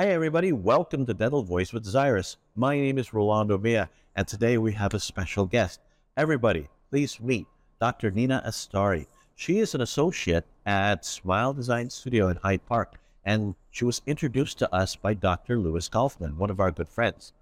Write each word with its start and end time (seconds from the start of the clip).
Hey, 0.00 0.12
everybody, 0.12 0.52
welcome 0.52 1.04
to 1.06 1.12
Dental 1.12 1.42
Voice 1.42 1.72
with 1.72 1.84
Xyrus. 1.84 2.36
My 2.54 2.76
name 2.76 2.98
is 2.98 3.12
Rolando 3.12 3.58
Mia, 3.58 3.90
and 4.14 4.28
today 4.28 4.56
we 4.56 4.72
have 4.74 4.94
a 4.94 5.00
special 5.00 5.44
guest. 5.44 5.80
Everybody, 6.16 6.68
please 6.88 7.18
meet 7.18 7.48
Dr. 7.80 8.12
Nina 8.12 8.40
Astaraei. 8.46 9.08
She 9.34 9.58
is 9.58 9.74
an 9.74 9.80
associate 9.80 10.46
at 10.64 11.04
Smile 11.04 11.52
Design 11.52 11.90
Studio 11.90 12.28
in 12.28 12.36
Hyde 12.36 12.64
Park, 12.64 13.00
and 13.24 13.56
she 13.72 13.84
was 13.84 14.00
introduced 14.06 14.60
to 14.60 14.72
us 14.72 14.94
by 14.94 15.14
Dr. 15.14 15.58
Lewis 15.58 15.88
Kaufman, 15.88 16.38
one 16.38 16.50
of 16.50 16.60
our 16.60 16.70
good 16.70 16.88
friends. 16.88 17.32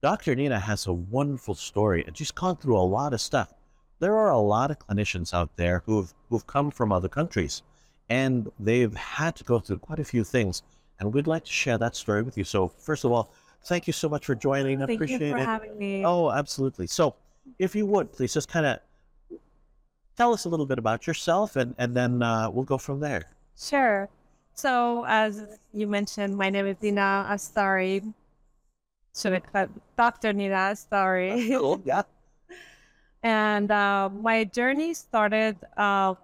Dr. 0.00 0.36
Nina 0.36 0.60
has 0.60 0.86
a 0.86 0.92
wonderful 0.92 1.56
story, 1.56 2.04
and 2.06 2.16
she's 2.16 2.30
gone 2.30 2.56
through 2.56 2.78
a 2.78 2.86
lot 2.86 3.14
of 3.14 3.20
stuff. 3.20 3.52
There 3.98 4.16
are 4.16 4.30
a 4.30 4.38
lot 4.38 4.70
of 4.70 4.78
clinicians 4.78 5.34
out 5.34 5.56
there 5.56 5.82
who've, 5.86 6.14
who've 6.28 6.46
come 6.46 6.70
from 6.70 6.92
other 6.92 7.08
countries, 7.08 7.64
and 8.08 8.48
they've 8.60 8.94
had 8.94 9.34
to 9.34 9.42
go 9.42 9.58
through 9.58 9.78
quite 9.78 9.98
a 9.98 10.04
few 10.04 10.22
things 10.22 10.62
and 11.00 11.12
we'd 11.12 11.26
like 11.26 11.44
to 11.44 11.52
share 11.52 11.78
that 11.78 11.96
story 11.96 12.22
with 12.22 12.36
you. 12.38 12.44
So, 12.44 12.68
first 12.68 13.04
of 13.04 13.10
all, 13.12 13.32
thank 13.64 13.86
you 13.86 13.92
so 13.92 14.08
much 14.08 14.26
for 14.26 14.34
joining. 14.34 14.82
I 14.82 14.86
Thank 14.86 14.98
appreciate 14.98 15.22
you 15.22 15.32
for 15.32 15.38
it. 15.38 15.44
having 15.44 15.78
me. 15.78 16.04
Oh, 16.04 16.30
absolutely. 16.30 16.86
So, 16.86 17.16
if 17.58 17.74
you 17.74 17.86
would 17.86 18.12
please 18.12 18.32
just 18.34 18.48
kind 18.48 18.66
of 18.66 18.78
tell 20.16 20.32
us 20.32 20.44
a 20.44 20.48
little 20.48 20.66
bit 20.66 20.78
about 20.78 21.06
yourself, 21.06 21.56
and 21.56 21.74
and 21.78 21.96
then 21.96 22.22
uh, 22.22 22.50
we'll 22.50 22.64
go 22.64 22.78
from 22.78 23.00
there. 23.00 23.24
Sure. 23.58 24.08
So, 24.54 25.04
as 25.08 25.58
you 25.72 25.86
mentioned, 25.86 26.36
my 26.36 26.50
name 26.50 26.66
is 26.66 26.76
Nina 26.82 27.26
Astaraei. 27.30 28.12
Cut 29.52 29.70
Dr. 29.96 30.32
Nina 30.32 30.54
Astaraei? 30.54 31.48
Cool. 31.48 31.82
Yeah. 31.84 32.02
and 33.22 33.70
uh, 33.70 34.08
my 34.12 34.44
journey 34.44 34.94
started 34.94 35.56
uh, 35.76 36.14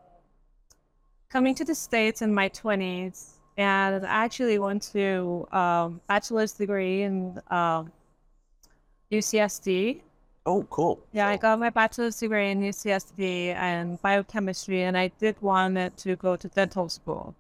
coming 1.29 1.55
to 1.57 1.65
the 1.65 1.75
States 1.75 2.23
in 2.23 2.33
my 2.33 2.49
20s. 2.51 3.36
And 3.57 4.05
I 4.07 4.25
actually 4.25 4.59
went 4.59 4.83
to 4.93 5.49
um, 5.51 6.01
bachelor's 6.09 6.53
degree 6.53 7.03
in 7.03 7.41
um, 7.51 7.91
UCSD. 9.11 10.01
Oh, 10.45 10.63
cool. 10.71 11.01
Yeah, 11.13 11.29
I 11.29 11.37
got 11.37 11.59
my 11.59 11.71
bachelor's 11.71 12.19
degree 12.19 12.51
in 12.51 12.61
UCSD 12.61 13.55
and 13.55 14.01
biochemistry, 14.03 14.83
and 14.83 14.97
I 14.97 15.09
did 15.19 15.41
want 15.43 15.97
to 15.97 16.17
go 16.17 16.37
to 16.37 16.49
dental 16.49 16.89
school. 16.89 17.35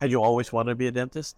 Had 0.00 0.10
you 0.10 0.22
always 0.22 0.52
wanted 0.52 0.70
to 0.70 0.74
be 0.76 0.86
a 0.86 0.92
dentist? 0.92 1.36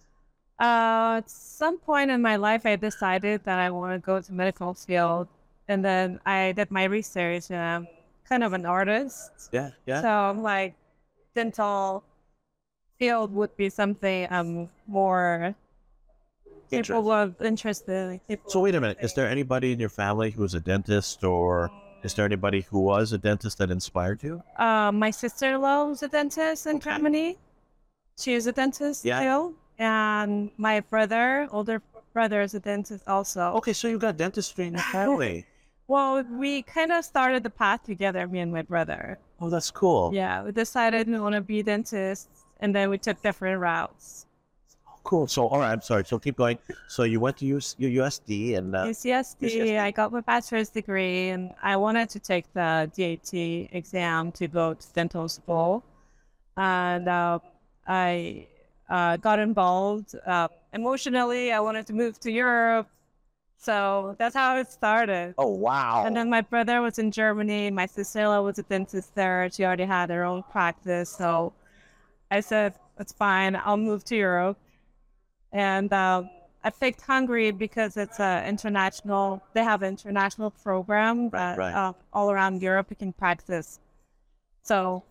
Uh, 0.59 1.15
at 1.17 1.29
some 1.29 1.77
point 1.77 2.11
in 2.11 2.21
my 2.21 2.35
life, 2.35 2.65
I 2.65 2.75
decided 2.75 3.43
that 3.45 3.59
I 3.59 3.69
want 3.69 3.93
to 3.93 3.99
go 4.05 4.21
to 4.21 4.33
medical 4.33 4.73
field, 4.73 5.27
and 5.67 5.83
then 5.83 6.19
I 6.25 6.53
did 6.53 6.71
my 6.71 6.85
research, 6.85 7.49
and 7.49 7.59
I'm 7.59 7.87
kind 8.27 8.43
of 8.43 8.53
an 8.53 8.65
artist, 8.65 9.49
Yeah. 9.51 9.71
Yeah. 9.85 10.01
so 10.01 10.07
I'm 10.07 10.41
like, 10.41 10.75
dental 11.35 12.03
field 12.99 13.33
would 13.33 13.55
be 13.57 13.69
something 13.69 14.27
I'm 14.29 14.69
more 14.85 15.55
capable 16.69 17.11
of 17.11 17.41
interested. 17.41 18.19
capable 18.27 18.51
So 18.51 18.59
wait 18.59 18.75
a 18.75 18.81
minute. 18.81 18.97
Is 19.01 19.13
there 19.13 19.27
anybody 19.27 19.71
in 19.71 19.79
your 19.79 19.89
family 19.89 20.29
who 20.31 20.43
is 20.43 20.53
a 20.53 20.59
dentist, 20.59 21.23
or 21.23 21.71
is 22.03 22.13
there 22.13 22.25
anybody 22.25 22.61
who 22.61 22.81
was 22.81 23.13
a 23.13 23.17
dentist 23.17 23.57
that 23.57 23.71
inspired 23.71 24.21
you? 24.21 24.43
Uh, 24.57 24.91
my 24.91 25.09
sister-in-law 25.11 25.85
was 25.85 26.03
a 26.03 26.07
dentist 26.09 26.67
in 26.67 26.79
Germany. 26.79 27.37
She 28.19 28.33
is 28.33 28.45
a 28.47 28.51
dentist 28.51 29.05
Yeah. 29.05 29.19
still, 29.21 29.53
and 29.79 30.51
my 30.57 30.81
brother, 30.81 31.47
older 31.51 31.81
brother, 32.13 32.41
is 32.41 32.53
a 32.53 32.59
dentist 32.59 33.07
also. 33.07 33.53
Okay, 33.59 33.73
so 33.73 33.87
you 33.87 33.97
got 33.97 34.17
dentistry 34.17 34.67
in 34.67 34.73
your 34.73 34.83
family. 34.91 35.45
Well, 35.87 36.23
we 36.23 36.61
kind 36.61 36.91
of 36.91 37.03
started 37.03 37.41
the 37.41 37.49
path 37.49 37.83
together, 37.83 38.27
me 38.27 38.39
and 38.41 38.51
my 38.51 38.61
brother. 38.61 39.17
oh, 39.41 39.49
that's 39.49 39.71
cool. 39.71 40.11
Yeah, 40.13 40.43
we 40.43 40.51
decided 40.51 41.07
we 41.07 41.19
want 41.19 41.33
to 41.33 41.41
be 41.41 41.63
dentists, 41.63 42.27
and 42.59 42.75
then 42.75 42.89
we 42.89 42.97
took 42.97 43.21
different 43.21 43.59
routes. 43.59 44.25
Cool. 45.03 45.27
So, 45.27 45.47
all 45.47 45.59
right. 45.59 45.71
I'm 45.71 45.81
sorry. 45.81 46.05
So 46.05 46.19
keep 46.19 46.37
going. 46.37 46.59
So 46.87 47.03
you 47.03 47.19
went 47.19 47.37
to 47.37 47.45
US, 47.57 47.75
USD 47.79 48.57
and 48.57 48.75
uh, 48.75 48.85
UCSD, 48.85 49.41
UCSD. 49.41 49.79
I 49.79 49.91
got 49.91 50.11
my 50.11 50.21
bachelor's 50.21 50.69
degree, 50.69 51.29
and 51.29 51.51
I 51.63 51.77
wanted 51.77 52.09
to 52.09 52.19
take 52.19 52.45
the 52.53 52.91
DAT 52.95 53.33
exam 53.73 54.31
to 54.33 54.47
go 54.47 54.73
to 54.73 54.93
dental 54.93 55.27
school. 55.27 55.83
And 56.57 57.07
uh, 57.07 57.39
I 57.87 58.47
uh, 58.89 59.17
got 59.17 59.39
involved 59.39 60.15
uh, 60.27 60.49
emotionally. 60.73 61.51
I 61.51 61.59
wanted 61.59 61.87
to 61.87 61.93
move 61.93 62.19
to 62.19 62.31
Europe. 62.31 62.87
So 63.57 64.15
that's 64.17 64.35
how 64.35 64.57
it 64.57 64.71
started. 64.71 65.33
oh 65.37 65.47
wow. 65.47 66.03
And 66.05 66.15
then 66.15 66.29
my 66.29 66.41
brother 66.41 66.81
was 66.81 66.97
in 66.97 67.11
Germany. 67.11 67.71
My 67.71 67.87
sister 67.87 68.41
was 68.41 68.57
a 68.59 68.63
dentist 68.63 69.15
there. 69.15 69.49
She 69.51 69.65
already 69.65 69.83
had 69.83 70.09
her 70.09 70.23
own 70.23 70.43
practice. 70.43 71.09
So 71.09 71.51
I 72.31 72.41
said, 72.41 72.73
it's 72.99 73.13
fine. 73.13 73.55
I'll 73.55 73.77
move 73.77 74.03
to 74.05 74.15
Europe. 74.15 74.57
And 75.51 75.91
um, 75.93 76.29
I 76.63 76.69
picked 76.69 77.01
Hungary 77.01 77.51
because 77.51 77.97
it's 77.97 78.19
a 78.19 78.47
international, 78.47 79.41
they 79.53 79.63
have 79.63 79.81
an 79.81 79.89
international 79.89 80.51
program 80.51 81.29
that 81.29 81.57
right. 81.57 81.73
um, 81.73 81.95
all 82.13 82.29
around 82.29 82.61
Europe 82.61 82.87
you 82.89 82.95
can 82.95 83.13
practice. 83.13 83.79
So 84.63 85.03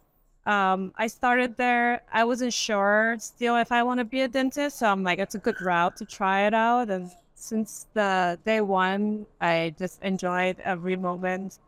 um, 0.47 0.93
I 0.97 1.09
started 1.09 1.57
there. 1.57 2.03
I 2.13 2.25
wasn't 2.25 2.53
sure 2.53 3.17
still 3.19 3.57
if 3.57 3.73
I 3.73 3.83
want 3.83 3.99
to 3.99 4.05
be 4.05 4.21
a 4.23 4.29
dentist. 4.29 4.79
So 4.79 4.87
I'm 4.87 5.03
like, 5.03 5.19
it's 5.19 5.35
a 5.35 5.39
good 5.39 5.61
route 5.61 5.97
to 5.97 6.05
try 6.05 6.47
it 6.47 6.55
out. 6.55 6.91
And 6.91 7.11
since 7.35 7.87
the 7.95 8.39
day 8.45 8.61
one, 8.61 9.27
I 9.41 9.75
just 9.79 10.03
enjoyed 10.03 10.57
every 10.65 10.97
moment. 10.97 11.59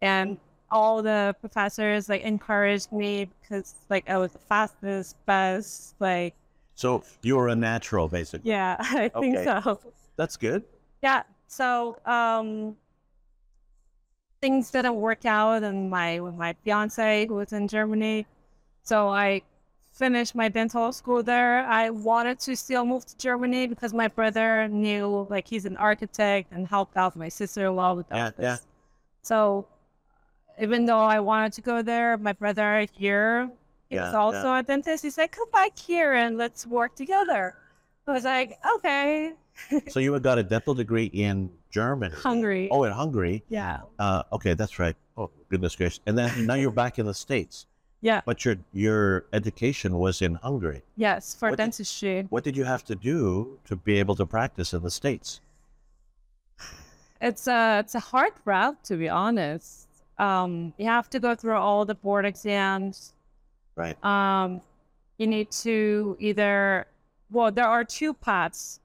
And 0.00 0.38
all 0.72 1.02
the 1.02 1.36
professors 1.40 2.08
like 2.08 2.22
encouraged 2.22 2.90
me 2.92 3.26
because 3.40 3.74
like 3.90 4.08
I 4.10 4.18
was 4.18 4.32
the 4.32 4.38
fastest, 4.40 5.16
best, 5.26 5.94
like 6.00 6.34
so 6.74 7.04
you 7.22 7.36
were 7.36 7.48
a 7.48 7.54
natural, 7.56 8.08
basically. 8.08 8.50
yeah, 8.50 8.76
I 8.80 9.08
think 9.10 9.38
Okay. 9.38 9.44
so. 9.44 9.80
That's 10.16 10.36
good. 10.36 10.64
Yeah. 11.02 11.22
So 11.48 11.98
um 12.06 12.76
things 14.40 14.70
didn't 14.70 14.96
work 14.96 15.24
out 15.24 15.62
and 15.62 15.88
my 15.90 16.20
with 16.20 16.34
my 16.34 16.54
fiance 16.64 17.26
who 17.26 17.34
was 17.34 17.52
in 17.52 17.68
Germany. 17.68 18.26
So 18.82 19.08
I 19.08 19.42
finished 19.92 20.34
my 20.34 20.48
dental 20.48 20.92
school 20.92 21.22
there. 21.22 21.64
I 21.66 21.90
wanted 21.90 22.40
to 22.40 22.56
still 22.56 22.84
move 22.84 23.04
to 23.06 23.16
Germany 23.18 23.66
because 23.66 23.92
my 23.94 24.08
brother 24.08 24.66
knew 24.68 25.26
like 25.30 25.46
he's 25.46 25.64
an 25.66 25.76
architect 25.76 26.50
and 26.52 26.66
helped 26.66 26.96
out 26.96 27.14
my 27.16 27.28
sister 27.28 27.66
in 27.66 27.76
law 27.76 27.94
with 27.94 28.06
Yeah, 28.10 28.26
all 28.26 28.32
yeah. 28.38 28.56
So 29.22 29.66
even 30.60 30.86
though 30.86 31.00
I 31.00 31.20
wanted 31.20 31.52
to 31.54 31.60
go 31.62 31.82
there, 31.82 32.16
my 32.18 32.32
brother 32.32 32.86
here 32.92 33.50
he's 33.88 33.96
Yeah, 33.98 34.12
also 34.16 34.54
a 34.54 34.62
dentist. 34.62 35.02
He 35.04 35.10
said, 35.10 35.30
Come 35.32 35.50
back 35.52 35.78
here 35.78 36.14
and 36.14 36.36
let's 36.38 36.66
work 36.66 36.94
together. 36.96 37.54
I 38.06 38.12
was 38.12 38.24
like, 38.24 38.58
Okay. 38.76 39.32
So 39.88 40.00
you 40.00 40.18
got 40.18 40.38
a 40.38 40.42
dental 40.42 40.74
degree 40.74 41.06
in 41.12 41.50
Germany. 41.70 42.14
Hungry. 42.16 42.68
Oh, 42.70 42.84
in 42.84 42.92
Hungary. 42.92 43.44
Yeah. 43.50 43.80
Uh, 43.98 44.22
okay, 44.32 44.54
that's 44.54 44.78
right. 44.78 44.96
Oh, 45.16 45.30
goodness 45.50 45.76
gracious. 45.76 46.00
And 46.06 46.16
then 46.16 46.46
now 46.46 46.54
you're 46.54 46.70
back 46.70 46.98
in 46.98 47.04
the 47.04 47.12
States, 47.14 47.66
Yeah. 48.00 48.22
but 48.24 48.44
your 48.46 48.56
your 48.72 49.26
education 49.34 49.98
was 49.98 50.22
in 50.22 50.36
Hungary. 50.36 50.82
Yes, 50.96 51.34
for 51.34 51.50
What 51.50 51.56
did- 51.58 51.64
dentistry. 51.64 52.26
What 52.30 52.44
did 52.44 52.56
you 52.56 52.64
have 52.64 52.82
to 52.86 52.94
do 52.94 53.58
to 53.66 53.76
be 53.76 53.98
able 53.98 54.16
to 54.16 54.26
practice 54.26 54.72
in 54.72 54.82
the 54.82 54.90
States? 54.90 55.40
It's 57.20 57.46
a 57.46 57.78
it's 57.80 57.94
a 57.94 58.00
hard 58.00 58.32
route 58.44 58.82
to 58.84 58.96
be 58.96 59.08
honest. 59.08 59.86
Um, 60.18 60.72
you 60.78 60.86
have 60.86 61.10
to 61.10 61.18
go 61.18 61.34
through 61.34 61.56
all 61.56 61.84
the 61.84 61.94
board 61.94 62.24
exams. 62.24 63.14
Right. 63.74 64.02
Um, 64.04 64.60
you 65.18 65.26
need 65.26 65.50
to 65.62 66.16
either 66.20 66.86
well, 67.32 67.50
there 67.50 67.66
are 67.66 67.84
two 67.84 68.12
paths. 68.12 68.80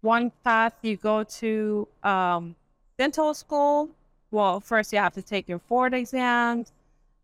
One 0.00 0.32
path 0.44 0.74
you 0.82 0.96
go 0.96 1.22
to 1.22 1.88
um, 2.02 2.56
dental 2.98 3.34
school. 3.34 3.90
Well, 4.30 4.60
first 4.60 4.92
you 4.92 4.98
have 4.98 5.14
to 5.14 5.22
take 5.22 5.48
your 5.48 5.58
board 5.58 5.94
exams, 5.94 6.72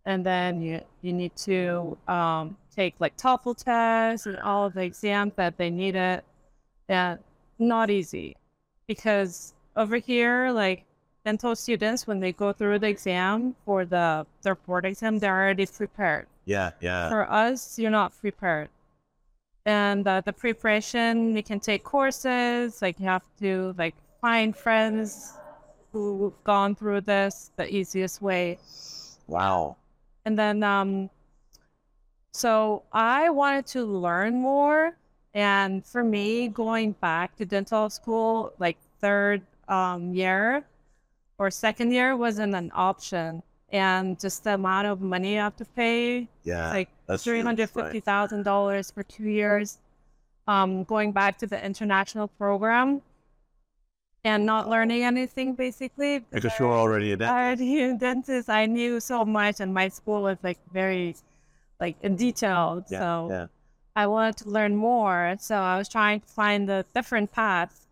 and 0.06 0.24
then 0.24 0.62
you 0.62 0.80
you 1.02 1.12
need 1.12 1.36
to 1.36 1.98
um, 2.08 2.56
take 2.74 2.94
like 2.98 3.16
TOEFL 3.16 3.56
tests 3.56 4.26
and 4.26 4.38
all 4.38 4.66
of 4.66 4.74
the 4.74 4.82
exams 4.82 5.32
that 5.36 5.58
they 5.58 5.70
needed. 5.70 6.22
Yeah, 6.88 7.16
not 7.58 7.90
easy 7.90 8.36
because 8.86 9.54
over 9.76 9.96
here, 9.96 10.50
like 10.50 10.84
dental 11.24 11.56
students, 11.56 12.06
when 12.06 12.20
they 12.20 12.32
go 12.32 12.52
through 12.52 12.78
the 12.78 12.88
exam 12.88 13.54
for 13.64 13.84
the 13.84 14.26
their 14.42 14.54
board 14.54 14.84
exam, 14.84 15.18
they're 15.18 15.34
already 15.34 15.66
prepared. 15.66 16.26
Yeah, 16.44 16.72
yeah. 16.80 17.08
For 17.08 17.30
us, 17.30 17.78
you're 17.78 17.90
not 17.90 18.12
prepared. 18.20 18.68
And 19.66 20.06
uh, 20.06 20.20
the 20.20 20.32
preparation, 20.32 21.34
you 21.34 21.42
can 21.42 21.58
take 21.58 21.84
courses. 21.84 22.82
Like 22.82 23.00
you 23.00 23.06
have 23.06 23.24
to 23.40 23.74
like 23.78 23.94
find 24.20 24.54
friends 24.54 25.32
who've 25.92 26.34
gone 26.44 26.74
through 26.74 27.02
this 27.02 27.50
the 27.56 27.74
easiest 27.74 28.20
way. 28.20 28.58
Wow. 29.26 29.76
And 30.26 30.38
then, 30.38 30.62
um, 30.62 31.08
so 32.32 32.82
I 32.92 33.30
wanted 33.30 33.66
to 33.68 33.84
learn 33.84 34.34
more. 34.34 34.96
And 35.32 35.84
for 35.84 36.04
me, 36.04 36.48
going 36.48 36.92
back 36.92 37.36
to 37.36 37.46
dental 37.46 37.88
school, 37.88 38.52
like 38.58 38.76
third 39.00 39.42
um, 39.68 40.14
year 40.14 40.64
or 41.38 41.50
second 41.50 41.92
year, 41.92 42.16
wasn't 42.16 42.54
an 42.54 42.70
option. 42.74 43.42
And 43.72 44.18
just 44.20 44.44
the 44.44 44.54
amount 44.54 44.86
of 44.86 45.00
money 45.00 45.32
you 45.34 45.40
have 45.40 45.56
to 45.56 45.64
pay, 45.64 46.28
Yeah. 46.44 46.70
like 46.70 46.88
three 47.18 47.40
hundred 47.40 47.70
fifty 47.70 48.00
thousand 48.00 48.44
dollars 48.44 48.90
for 48.90 49.02
two 49.02 49.28
years. 49.28 49.78
um, 50.46 50.84
going 50.84 51.10
back 51.12 51.38
to 51.38 51.46
the 51.46 51.58
international 51.64 52.28
program 52.28 53.00
and 54.24 54.44
not 54.46 54.68
learning 54.68 55.02
anything 55.02 55.54
basically. 55.54 56.18
Because 56.30 56.52
you're 56.58 56.72
already 56.72 57.12
a 57.12 57.16
dentist. 57.16 57.32
I 57.32 57.44
already 57.46 57.82
a 57.82 57.94
dentist. 57.96 58.48
I 58.50 58.66
knew 58.66 59.00
so 59.00 59.24
much, 59.24 59.60
and 59.60 59.72
my 59.72 59.88
school 59.88 60.22
was 60.22 60.38
like 60.42 60.58
very, 60.72 61.16
like 61.80 61.96
detailed. 62.16 62.84
Yeah, 62.90 62.98
so 63.00 63.28
yeah. 63.30 63.46
I 63.96 64.06
wanted 64.06 64.36
to 64.44 64.50
learn 64.50 64.76
more. 64.76 65.36
So 65.40 65.56
I 65.56 65.78
was 65.78 65.88
trying 65.88 66.20
to 66.20 66.26
find 66.28 66.68
the 66.68 66.84
different 66.94 67.32
paths, 67.32 67.86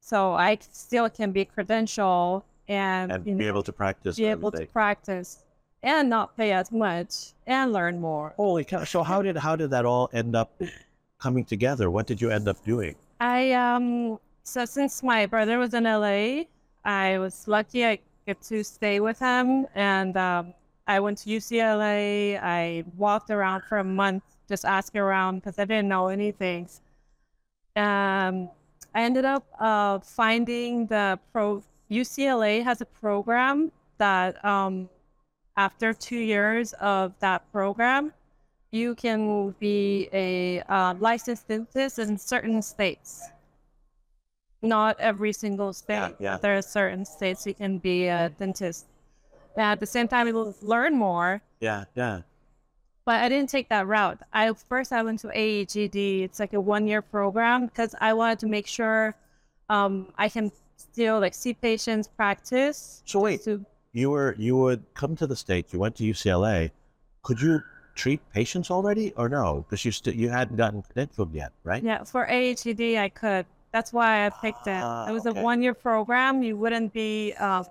so 0.00 0.34
I 0.34 0.58
still 0.70 1.10
can 1.10 1.32
be 1.32 1.44
credential 1.44 2.44
and, 2.68 3.10
and 3.10 3.24
be 3.24 3.32
know, 3.32 3.46
able 3.46 3.62
to 3.62 3.72
practice. 3.72 4.16
be 4.16 4.26
able 4.26 4.50
to 4.52 4.66
practice 4.66 5.44
and 5.82 6.08
not 6.10 6.36
pay 6.36 6.52
as 6.52 6.70
much 6.72 7.32
and 7.46 7.72
learn 7.72 8.00
more. 8.00 8.34
Holy 8.36 8.64
cow! 8.64 8.84
So 8.84 9.02
how 9.02 9.22
did 9.22 9.36
how 9.36 9.56
did 9.56 9.70
that 9.70 9.84
all 9.84 10.10
end 10.12 10.36
up 10.36 10.60
coming 11.18 11.44
together? 11.44 11.90
What 11.90 12.06
did 12.06 12.20
you 12.20 12.30
end 12.30 12.48
up 12.48 12.62
doing? 12.64 12.94
I 13.20 13.52
um 13.52 14.18
so 14.42 14.64
since 14.64 15.02
my 15.02 15.26
brother 15.26 15.58
was 15.58 15.74
in 15.74 15.84
LA, 15.84 16.44
I 16.84 17.18
was 17.18 17.46
lucky 17.48 17.84
I 17.86 17.98
get 18.26 18.40
to 18.42 18.62
stay 18.62 19.00
with 19.00 19.18
him 19.18 19.66
and 19.74 20.16
um 20.16 20.54
I 20.86 21.00
went 21.00 21.18
to 21.18 21.30
UCLA. 21.30 22.40
I 22.42 22.84
walked 22.96 23.30
around 23.30 23.62
for 23.64 23.78
a 23.78 23.84
month 23.84 24.22
just 24.48 24.64
asking 24.64 25.00
around 25.00 25.36
because 25.36 25.58
I 25.58 25.64
didn't 25.64 25.88
know 25.88 26.08
anything. 26.08 26.68
Um 27.76 28.50
I 28.94 29.02
ended 29.02 29.24
up 29.24 29.46
uh 29.60 30.00
finding 30.00 30.86
the 30.86 31.18
pro 31.32 31.62
UCLA 31.90 32.62
has 32.62 32.80
a 32.80 32.86
program 32.86 33.72
that 33.98 34.44
um 34.44 34.88
after 35.56 35.92
two 35.92 36.18
years 36.18 36.72
of 36.74 37.12
that 37.20 37.50
program 37.52 38.12
you 38.70 38.94
can 38.94 39.54
be 39.58 40.08
a 40.12 40.60
uh, 40.62 40.94
licensed 40.98 41.48
dentist 41.48 41.98
in 41.98 42.18
certain 42.18 42.60
states. 42.60 43.28
Not 44.60 44.98
every 45.00 45.32
single 45.32 45.72
state. 45.72 45.94
Yeah, 45.94 46.32
yeah. 46.32 46.36
There 46.36 46.56
are 46.56 46.62
certain 46.62 47.04
states 47.04 47.46
you 47.46 47.54
can 47.54 47.78
be 47.78 48.08
a 48.08 48.28
dentist. 48.38 48.86
And 49.56 49.64
at 49.64 49.80
the 49.80 49.86
same 49.86 50.08
time, 50.08 50.26
you'll 50.26 50.54
learn 50.60 50.96
more. 50.96 51.40
Yeah, 51.60 51.84
yeah. 51.94 52.22
But 53.04 53.22
I 53.22 53.28
didn't 53.28 53.48
take 53.48 53.68
that 53.70 53.86
route. 53.86 54.18
I 54.32 54.52
first 54.52 54.92
I 54.92 55.02
went 55.02 55.20
to 55.20 55.28
AEGD. 55.28 56.24
It's 56.24 56.40
like 56.40 56.52
a 56.52 56.60
one-year 56.60 57.02
program 57.02 57.66
because 57.66 57.94
I 58.00 58.12
wanted 58.12 58.40
to 58.40 58.46
make 58.46 58.66
sure 58.66 59.14
um, 59.70 60.12
I 60.18 60.28
can 60.28 60.52
still 60.78 61.20
like 61.20 61.34
see 61.34 61.54
patients, 61.54 62.08
practice. 62.08 63.02
So 63.04 63.20
wait, 63.20 63.42
To 63.44 63.64
you 63.92 64.10
were 64.10 64.34
you 64.38 64.56
would 64.56 64.82
come 64.94 65.16
to 65.16 65.26
the 65.26 65.36
states. 65.36 65.72
You 65.72 65.78
went 65.78 65.96
to 65.96 66.04
UCLA. 66.04 66.70
Could 67.22 67.40
you 67.40 67.62
treat 67.94 68.20
patients 68.32 68.70
already, 68.70 69.12
or 69.14 69.28
no? 69.28 69.64
Because 69.68 69.84
you 69.84 69.92
still 69.92 70.14
you 70.14 70.28
hadn't 70.28 70.56
gotten 70.56 70.82
credentialed 70.82 71.34
yet, 71.34 71.52
right? 71.64 71.82
Yeah, 71.82 72.04
for 72.04 72.26
AHED, 72.26 72.96
I 72.98 73.08
could. 73.08 73.46
That's 73.72 73.92
why 73.92 74.26
I 74.26 74.30
picked 74.30 74.66
it. 74.66 74.80
Ah, 74.82 75.08
it 75.08 75.12
was 75.12 75.26
okay. 75.26 75.38
a 75.38 75.42
one 75.42 75.62
year 75.62 75.74
program. 75.74 76.42
You 76.42 76.56
wouldn't 76.56 76.92
be 76.92 77.34
uh, 77.38 77.64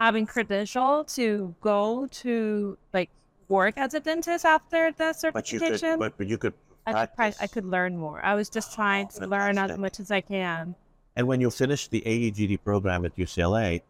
having 0.00 0.26
credential 0.26 1.04
to 1.04 1.54
go 1.60 2.06
to 2.22 2.76
like 2.92 3.10
work 3.48 3.74
as 3.76 3.94
a 3.94 4.00
dentist 4.00 4.44
after 4.44 4.92
the 4.92 5.14
But 5.32 5.52
you 5.52 5.58
certification. 5.58 5.90
could, 5.92 5.98
but, 5.98 6.18
but 6.18 6.26
you 6.26 6.36
could 6.36 6.54
I, 6.86 7.06
could. 7.06 7.34
I 7.40 7.46
could 7.46 7.64
learn 7.64 7.96
more. 7.96 8.22
I 8.24 8.34
was 8.34 8.48
just 8.50 8.74
trying 8.74 9.08
to 9.08 9.26
learn 9.26 9.56
as 9.56 9.78
much 9.78 10.00
as 10.00 10.10
I 10.10 10.20
can. 10.20 10.74
And 11.16 11.26
when 11.26 11.40
you 11.40 11.50
finished 11.50 11.90
the 11.90 12.00
AEGD 12.02 12.62
program 12.64 13.04
at 13.04 13.16
UCLA, 13.16 13.82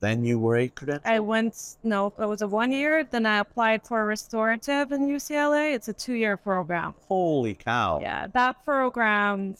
then 0.00 0.24
you 0.24 0.38
were 0.38 0.56
a 0.56 0.68
credential. 0.68 1.10
I 1.10 1.18
went, 1.18 1.76
no, 1.82 2.12
it 2.18 2.26
was 2.26 2.42
a 2.42 2.46
one 2.48 2.70
year. 2.70 3.02
Then 3.02 3.26
I 3.26 3.38
applied 3.38 3.82
for 3.84 4.00
a 4.00 4.04
restorative 4.04 4.92
in 4.92 5.08
UCLA. 5.08 5.74
It's 5.74 5.88
a 5.88 5.92
two 5.92 6.14
year 6.14 6.36
program. 6.36 6.94
Holy 7.08 7.54
cow! 7.54 7.98
Yeah, 8.00 8.28
that 8.28 8.64
program 8.64 9.56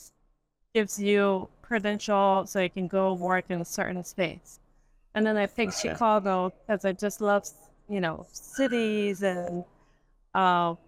gives 0.74 1.00
you 1.00 1.48
credential 1.62 2.46
so 2.46 2.60
you 2.60 2.70
can 2.70 2.86
go 2.86 3.14
work 3.14 3.46
in 3.48 3.60
a 3.60 3.64
certain 3.64 4.04
space. 4.04 4.60
And 5.14 5.26
then 5.26 5.36
I 5.36 5.46
picked 5.46 5.72
Okay. 5.78 5.90
Chicago 5.90 6.52
because 6.66 6.84
I 6.84 6.92
just 6.92 7.20
love, 7.20 7.48
you 7.88 8.00
know, 8.00 8.26
cities 8.30 9.22
and 9.22 9.64
um 10.34 10.78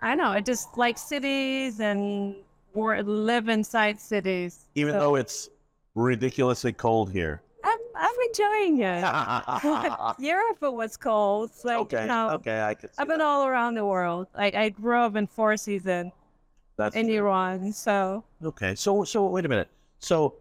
I 0.00 0.16
know, 0.16 0.30
I 0.30 0.40
just 0.40 0.76
like 0.76 0.98
cities 0.98 1.78
and 1.78 2.34
wor- 2.74 3.02
live 3.02 3.48
inside 3.48 4.00
cities. 4.00 4.66
Even 4.74 4.94
So 4.94 5.00
though 5.00 5.14
it's 5.16 5.50
ridiculously 5.94 6.72
cold 6.72 7.10
here. 7.12 7.42
I'm, 7.64 7.78
I'm 7.96 8.14
enjoying 8.28 8.80
it. 8.80 9.02
Europe 10.18 10.58
it 10.62 10.72
was 10.72 10.96
cold. 10.96 11.50
Like, 11.64 11.78
okay, 11.78 12.02
you 12.02 12.08
know, 12.08 12.30
okay, 12.30 12.62
I 12.62 12.74
could. 12.74 12.90
See 12.90 12.96
I've 12.98 13.08
been 13.08 13.18
that. 13.18 13.24
all 13.24 13.46
around 13.46 13.74
the 13.74 13.86
world. 13.86 14.26
Like 14.36 14.54
I 14.54 14.70
grew 14.70 14.96
up 14.98 15.16
in 15.16 15.26
Four 15.26 15.56
Seasons 15.56 16.12
That's 16.76 16.96
in 16.96 17.08
Iran, 17.10 17.72
so 17.72 18.24
Okay, 18.42 18.74
so 18.74 19.04
so 19.04 19.26
wait 19.26 19.44
a 19.44 19.48
minute. 19.48 19.68
So 19.98 20.34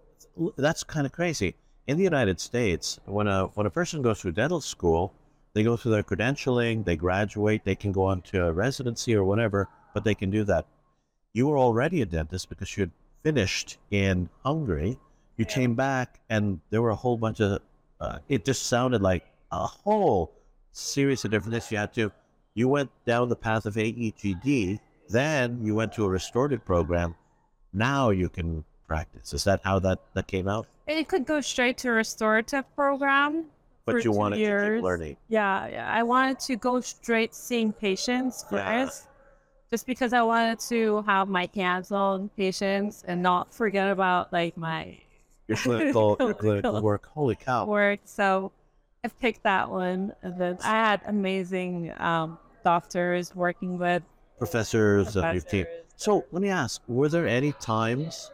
that's 0.58 0.84
kind 0.84 1.06
of 1.06 1.12
crazy. 1.12 1.56
In 1.88 1.98
the 1.98 2.04
United 2.04 2.40
States, 2.40 3.00
when 3.06 3.28
a 3.28 3.48
when 3.54 3.66
a 3.66 3.70
person 3.70 4.02
goes 4.02 4.22
through 4.22 4.32
dental 4.34 4.62
school, 4.62 5.14
they 5.54 5.64
go 5.64 5.76
through 5.76 5.92
their 5.92 6.04
credentialing, 6.04 6.86
they 6.86 6.96
graduate, 6.96 7.64
they 7.66 7.76
can 7.76 7.92
go 7.92 8.04
on 8.06 8.22
to 8.24 8.46
a 8.46 8.52
residency 8.54 9.14
or 9.16 9.24
whatever, 9.24 9.68
but 9.94 10.04
they 10.04 10.16
can 10.16 10.30
do 10.30 10.44
that. 10.46 10.66
You 11.34 11.48
were 11.48 11.58
already 11.58 12.02
a 12.02 12.06
dentist 12.06 12.50
because 12.50 12.76
you 12.76 12.82
had 12.82 12.92
finished 13.24 13.78
in 13.90 14.30
Hungary. 14.44 14.98
You 15.38 15.46
came 15.46 15.76
back, 15.76 16.20
and 16.30 16.60
there 16.70 16.82
were 16.82 16.90
a 16.90 16.96
whole 16.96 17.18
bunch 17.18 17.40
of. 17.40 17.62
Uh, 18.00 18.20
it 18.28 18.46
just 18.46 18.68
sounded 18.68 19.02
like 19.02 19.26
a 19.52 19.66
whole 19.66 20.32
series 20.72 21.24
of 21.26 21.32
different 21.32 21.54
things 21.54 21.72
you 21.72 21.78
had 21.78 21.94
to. 21.94 22.12
You 22.54 22.68
went 22.68 22.92
down 23.06 23.30
the 23.30 23.36
path 23.36 23.66
of 23.66 23.76
AEGD, 23.76 24.80
then 25.10 25.60
you 25.64 25.76
went 25.76 25.94
to 25.94 26.06
a 26.06 26.10
restorative 26.10 26.66
program, 26.66 27.16
now 27.74 28.10
you 28.10 28.30
can 28.30 28.64
practice. 28.88 29.34
Is 29.34 29.44
that 29.46 29.62
how 29.64 29.80
that, 29.80 30.00
that 30.14 30.28
came 30.28 30.48
out? 30.48 30.68
it 30.88 31.08
could 31.08 31.26
go 31.26 31.40
straight 31.40 31.78
to 31.78 31.90
a 31.90 31.94
restorative 31.94 32.66
program. 32.76 33.46
But 33.86 33.94
for 33.94 34.00
you 34.00 34.12
wanted 34.12 34.38
to 34.38 34.76
keep 34.76 34.84
learning. 34.84 35.18
Yeah, 35.30 35.68
yeah. 35.68 35.92
I 35.92 36.04
wanted 36.04 36.40
to 36.42 36.56
go 36.56 36.82
straight 36.82 37.34
seeing 37.34 37.72
patients 37.72 38.46
Yeah. 38.52 38.90
Just 39.72 39.88
because 39.88 40.12
I 40.12 40.22
wanted 40.22 40.60
to 40.68 41.02
have 41.04 41.30
my 41.30 41.50
hands 41.56 41.92
on 41.92 42.30
patients 42.36 43.04
and 43.08 43.24
not 43.24 43.54
forget 43.54 43.90
about 43.90 44.32
like 44.34 44.58
my 44.58 44.98
Your 45.48 45.58
clinical, 45.58 46.18
your 46.20 46.34
clinical 46.34 46.82
work. 46.82 47.08
Holy 47.08 47.36
cow! 47.36 47.66
work. 47.66 48.02
So 48.04 48.52
I 49.04 49.08
picked 49.08 49.44
that 49.44 49.70
one, 49.70 50.14
and 50.22 50.40
then 50.40 50.58
I 50.64 50.72
had 50.72 51.02
amazing 51.08 51.94
um, 51.98 52.38
doctors 52.64 53.34
working 53.34 53.78
with. 53.78 54.04
Professors 54.38 55.16
of 55.16 55.24
your 55.34 55.42
team. 55.42 55.66
So 55.96 56.26
let 56.32 56.42
me 56.42 56.50
ask: 56.50 56.82
Were 56.88 57.08
there 57.08 57.28
any 57.28 57.54
times 57.54 58.30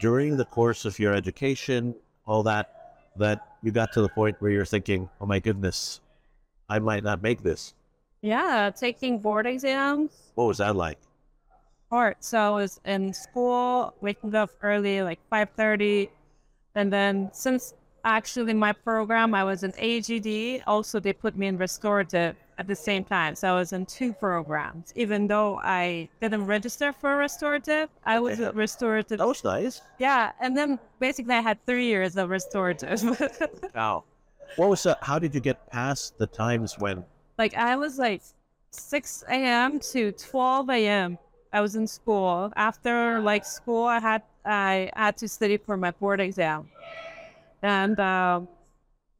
during 0.00 0.36
the 0.36 0.44
course 0.44 0.84
of 0.84 0.98
your 0.98 1.14
education, 1.14 1.96
all 2.26 2.44
that, 2.44 3.10
that 3.16 3.40
you 3.62 3.72
got 3.72 3.92
to 3.94 4.02
the 4.02 4.08
point 4.08 4.36
where 4.38 4.52
you're 4.52 4.64
thinking, 4.64 5.08
"Oh 5.20 5.26
my 5.26 5.40
goodness, 5.40 6.00
I 6.68 6.78
might 6.78 7.02
not 7.02 7.22
make 7.22 7.42
this"? 7.42 7.74
Yeah, 8.26 8.70
taking 8.74 9.20
board 9.20 9.46
exams. 9.46 10.10
What 10.34 10.46
was 10.46 10.58
that 10.58 10.74
like? 10.74 10.98
hard. 11.90 12.16
So 12.18 12.38
I 12.38 12.50
was 12.50 12.80
in 12.84 13.12
school, 13.12 13.94
waking 14.00 14.34
up 14.34 14.50
early, 14.62 15.02
like 15.02 15.20
five 15.30 15.48
thirty, 15.56 16.10
and 16.74 16.92
then 16.92 17.30
since 17.32 17.74
actually 18.04 18.54
my 18.54 18.72
program, 18.72 19.34
I 19.34 19.44
was 19.44 19.62
in 19.62 19.70
AGD. 19.72 20.62
Also, 20.66 20.98
they 20.98 21.12
put 21.12 21.36
me 21.36 21.46
in 21.46 21.56
restorative 21.56 22.34
at 22.58 22.66
the 22.66 22.74
same 22.74 23.04
time. 23.04 23.36
So 23.36 23.52
I 23.52 23.54
was 23.54 23.72
in 23.72 23.86
two 23.86 24.12
programs, 24.12 24.92
even 24.96 25.28
though 25.28 25.60
I 25.62 26.08
didn't 26.20 26.46
register 26.46 26.92
for 26.92 27.16
restorative. 27.16 27.88
I 28.04 28.18
was 28.18 28.40
in 28.40 28.52
restorative. 28.56 29.18
That 29.18 29.28
was 29.28 29.44
nice. 29.44 29.80
Yeah, 29.98 30.32
and 30.40 30.56
then 30.56 30.78
basically 30.98 31.34
I 31.34 31.40
had 31.40 31.64
three 31.66 31.86
years 31.86 32.16
of 32.16 32.30
restorative. 32.30 32.98
Wow. 33.74 34.04
What 34.56 34.70
was 34.70 34.82
that? 34.84 34.98
How 35.02 35.18
did 35.18 35.34
you 35.34 35.40
get 35.40 35.70
past 35.70 36.18
the 36.18 36.26
times 36.26 36.76
when? 36.78 37.04
Like 37.38 37.54
I 37.54 37.76
was 37.76 37.98
like 37.98 38.22
6 38.70 39.24
a.m. 39.28 39.78
to 39.80 40.12
12 40.12 40.70
a.m. 40.70 41.18
I 41.52 41.60
was 41.60 41.76
in 41.76 41.86
school. 41.86 42.52
After 42.56 43.20
like 43.20 43.44
school, 43.44 43.84
I 43.86 44.00
had 44.00 44.22
I 44.44 44.90
had 44.94 45.16
to 45.18 45.28
study 45.28 45.56
for 45.56 45.76
my 45.76 45.90
board 45.92 46.20
exam, 46.20 46.68
and 47.62 47.98
um, 47.98 48.48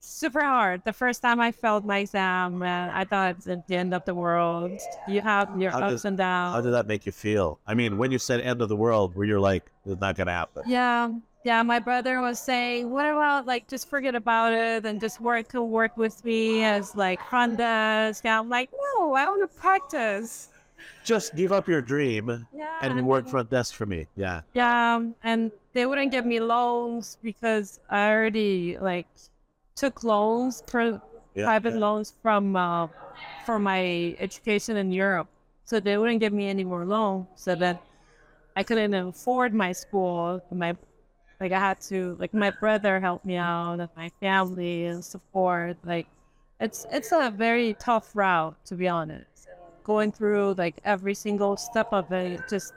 super 0.00 0.42
hard. 0.42 0.82
The 0.84 0.92
first 0.92 1.22
time 1.22 1.40
I 1.40 1.50
failed 1.52 1.84
my 1.84 1.98
exam, 1.98 2.62
and 2.62 2.90
I 2.92 3.04
thought 3.04 3.36
it's 3.36 3.44
the 3.46 3.62
end 3.70 3.94
of 3.94 4.04
the 4.04 4.14
world. 4.14 4.78
You 5.08 5.20
have 5.22 5.60
your 5.60 5.70
How 5.70 5.80
ups 5.80 5.92
does- 5.92 6.04
and 6.04 6.16
downs. 6.18 6.54
How 6.54 6.60
did 6.60 6.72
that 6.72 6.86
make 6.86 7.06
you 7.06 7.12
feel? 7.12 7.58
I 7.66 7.74
mean, 7.74 7.96
when 7.98 8.10
you 8.10 8.18
said 8.18 8.40
end 8.40 8.60
of 8.62 8.68
the 8.68 8.76
world, 8.76 9.14
where 9.16 9.26
you're 9.26 9.40
like, 9.40 9.64
it's 9.84 10.00
not 10.00 10.16
gonna 10.16 10.32
happen. 10.32 10.62
Yeah, 10.66 11.10
yeah. 11.46 11.62
My 11.62 11.78
brother 11.78 12.20
was 12.20 12.38
saying, 12.38 12.90
"What 12.90 13.06
about 13.06 13.46
like 13.46 13.64
just 13.68 13.88
forget 13.88 14.14
about 14.14 14.52
it 14.52 14.84
and 14.88 15.00
just 15.00 15.20
work 15.20 15.46
to 15.54 15.62
work 15.62 15.94
with 15.96 16.24
me 16.24 16.64
as 16.64 16.94
like 16.98 17.20
front 17.30 17.56
desk?" 17.58 18.26
I'm 18.26 18.48
like, 18.50 18.70
"No, 18.72 19.14
I 19.14 19.24
want 19.30 19.42
to 19.46 19.52
practice." 19.60 20.50
Just 21.04 21.34
give 21.38 21.52
up 21.52 21.66
your 21.68 21.80
dream 21.80 22.46
Yeah, 22.52 22.82
and 22.82 23.06
work 23.06 23.28
front 23.28 23.48
desk 23.50 23.74
for 23.78 23.86
me. 23.86 24.06
Yeah. 24.16 24.42
Yeah, 24.54 25.00
and 25.22 25.40
they 25.72 25.86
wouldn't 25.86 26.10
give 26.10 26.26
me 26.26 26.38
loans 26.40 27.16
because 27.22 27.78
I 27.88 28.10
already 28.10 28.76
like 28.78 29.06
took 29.74 30.02
loans 30.02 30.62
for 30.66 31.00
Yeah. 31.34 31.46
private 31.46 31.74
yeah. 31.74 31.84
loans 31.86 32.12
from 32.22 32.56
uh, 32.56 32.88
for 33.46 33.58
my 33.58 34.16
education 34.18 34.76
in 34.76 34.90
Europe. 34.92 35.28
so 35.64 35.80
they 35.80 35.96
wouldn't 35.98 36.20
give 36.20 36.32
me 36.32 36.46
any 36.48 36.62
more 36.62 36.84
loan. 36.86 37.26
So 37.34 37.54
then 37.56 37.78
I 38.54 38.62
couldn't 38.62 38.94
afford 38.94 39.50
my 39.52 39.72
school. 39.72 40.40
My 40.50 40.76
like 41.40 41.52
I 41.52 41.58
had 41.58 41.80
to 41.82 42.16
like 42.18 42.34
my 42.34 42.50
brother 42.50 43.00
helped 43.00 43.24
me 43.24 43.36
out 43.36 43.80
and 43.80 43.88
my 43.96 44.10
family 44.20 44.86
and 44.86 45.04
support. 45.04 45.76
Like 45.84 46.06
it's 46.60 46.86
it's 46.90 47.12
a 47.12 47.30
very 47.30 47.74
tough 47.74 48.10
route 48.14 48.56
to 48.66 48.74
be 48.74 48.88
honest. 48.88 49.48
Going 49.84 50.12
through 50.12 50.54
like 50.58 50.76
every 50.84 51.14
single 51.14 51.56
step 51.56 51.88
of 51.92 52.10
it, 52.12 52.40
just 52.48 52.72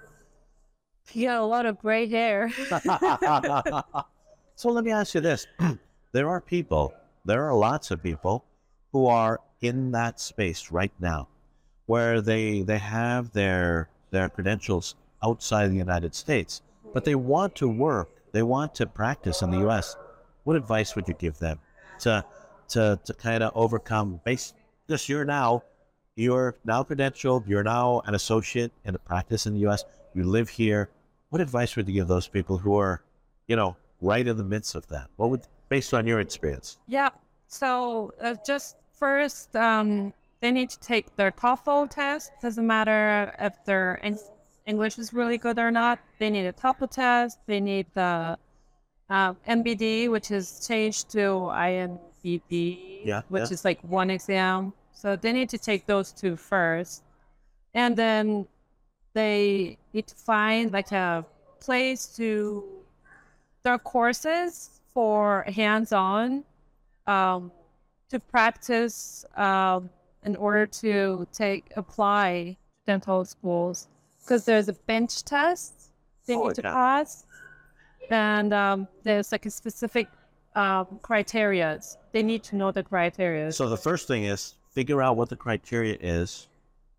you 1.13 1.27
got 1.27 1.41
a 1.41 1.45
lot 1.45 1.65
of 1.65 1.79
gray 1.79 2.07
hair. 2.07 2.49
so 4.55 4.69
let 4.69 4.83
me 4.83 4.91
ask 4.91 5.15
you 5.15 5.21
this: 5.21 5.47
there 6.11 6.29
are 6.29 6.41
people, 6.41 6.93
there 7.25 7.47
are 7.47 7.55
lots 7.55 7.91
of 7.91 8.03
people 8.03 8.45
who 8.91 9.07
are 9.07 9.39
in 9.61 9.91
that 9.91 10.19
space 10.19 10.71
right 10.71 10.91
now, 10.99 11.27
where 11.85 12.21
they 12.21 12.61
they 12.61 12.77
have 12.77 13.31
their 13.31 13.89
their 14.11 14.29
credentials 14.29 14.95
outside 15.23 15.67
the 15.67 15.75
United 15.75 16.15
States, 16.15 16.61
but 16.93 17.05
they 17.05 17.15
want 17.15 17.55
to 17.55 17.67
work, 17.67 18.09
they 18.31 18.43
want 18.43 18.75
to 18.75 18.85
practice 18.85 19.41
in 19.41 19.51
the 19.51 19.59
U.S. 19.59 19.95
What 20.43 20.55
advice 20.55 20.95
would 20.95 21.07
you 21.07 21.13
give 21.13 21.37
them 21.39 21.59
to 21.99 22.25
to 22.69 22.99
to 23.03 23.13
kind 23.13 23.43
of 23.43 23.51
overcome? 23.55 24.21
Base, 24.23 24.53
just 24.87 25.09
you're 25.09 25.25
now 25.25 25.63
you're 26.19 26.57
now 26.65 26.83
credentialed, 26.83 27.47
you're 27.47 27.63
now 27.63 28.01
an 28.05 28.13
associate 28.13 28.71
in 28.83 28.93
a 28.93 28.99
practice 28.99 29.45
in 29.45 29.53
the 29.53 29.61
U.S. 29.61 29.85
You 30.13 30.23
live 30.23 30.49
here. 30.49 30.89
What 31.29 31.41
advice 31.41 31.75
would 31.75 31.87
you 31.87 31.93
give 31.93 32.07
those 32.07 32.27
people 32.27 32.57
who 32.57 32.75
are, 32.77 33.03
you 33.47 33.55
know, 33.55 33.77
right 34.01 34.27
in 34.27 34.35
the 34.35 34.43
midst 34.43 34.75
of 34.75 34.87
that? 34.87 35.07
What 35.15 35.29
would, 35.29 35.41
based 35.69 35.93
on 35.93 36.05
your 36.05 36.19
experience? 36.19 36.77
Yeah. 36.87 37.09
So 37.47 38.11
uh, 38.21 38.35
just 38.45 38.75
first, 38.91 39.55
um, 39.55 40.13
they 40.41 40.51
need 40.51 40.69
to 40.71 40.79
take 40.79 41.15
their 41.15 41.31
TOEFL 41.31 41.89
test. 41.89 42.31
Doesn't 42.41 42.67
matter 42.67 43.33
if 43.39 43.63
their 43.65 43.99
English 44.69 44.99
is 44.99 45.13
really 45.13 45.39
good 45.39 45.57
or 45.57 45.71
not. 45.71 45.97
They 46.19 46.29
need 46.29 46.45
a 46.45 46.53
TOEFL 46.53 46.91
test. 46.91 47.39
They 47.47 47.59
need 47.59 47.87
the 47.95 48.37
uh, 49.09 49.33
MBD, 49.47 50.11
which 50.11 50.29
is 50.29 50.65
changed 50.67 51.09
to 51.11 51.23
INBB, 51.69 53.01
yeah, 53.03 53.23
which 53.29 53.49
yeah. 53.49 53.53
is 53.55 53.65
like 53.65 53.79
one 53.81 54.11
exam. 54.11 54.73
So 54.93 55.15
they 55.15 55.33
need 55.33 55.49
to 55.49 55.57
take 55.57 55.87
those 55.87 56.11
two 56.11 56.35
first. 56.35 57.01
And 57.73 57.97
then 57.97 58.47
they 59.13 59.79
need 59.93 60.05
to 60.05 60.15
find 60.15 60.71
like 60.71 60.91
a 60.91 61.25
place 61.59 62.05
to 62.17 62.63
there 63.63 63.73
are 63.73 63.79
courses 63.79 64.81
for 64.93 65.43
hands-on 65.47 66.43
um, 67.07 67.51
to 68.09 68.19
practice 68.19 69.25
um, 69.35 69.89
in 70.23 70.35
order 70.35 70.65
to 70.65 71.27
take 71.33 71.65
apply 71.75 72.55
dental 72.85 73.25
schools 73.25 73.87
because 74.29 74.45
there's 74.45 74.69
a 74.69 74.73
bench 74.73 75.23
test 75.23 75.73
they 76.27 76.35
Oh, 76.35 76.47
need 76.47 76.55
to 76.55 76.61
yeah. 76.63 76.73
pass 76.73 77.25
and 78.11 78.53
um, 78.53 78.87
there's 79.03 79.31
like 79.31 79.45
a 79.45 79.49
specific 79.49 80.07
um, 80.55 80.99
criteria 81.01 81.79
they 82.11 82.21
need 82.23 82.43
to 82.43 82.55
know 82.55 82.71
the 82.71 82.83
criteria 82.83 83.51
So 83.51 83.67
the 83.69 83.77
first 83.77 84.07
thing 84.07 84.23
is 84.25 84.55
figure 84.69 85.01
out 85.01 85.17
what 85.17 85.29
the 85.29 85.35
criteria 85.35 85.97
is. 85.99 86.47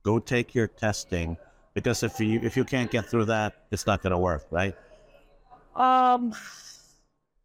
Go 0.03 0.19
take 0.19 0.55
your 0.55 0.67
testing 0.67 1.37
because 1.75 2.03
if 2.03 2.19
you 2.21 2.41
if 2.43 2.57
you 2.57 2.65
can't 2.65 2.91
get 2.91 3.07
through 3.07 3.27
that, 3.27 3.55
it's 3.71 3.87
not 3.87 4.03
going 4.03 4.11
to 4.13 4.19
work, 4.19 4.47
right? 4.51 4.75
Um, 5.77 6.35